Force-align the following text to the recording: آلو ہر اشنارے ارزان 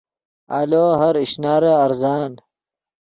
آلو 0.59 0.85
ہر 0.99 1.15
اشنارے 1.23 1.71
ارزان 1.83 2.31